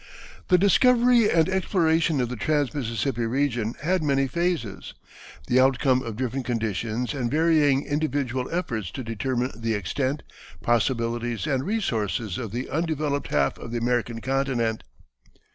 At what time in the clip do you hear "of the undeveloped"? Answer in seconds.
12.39-13.27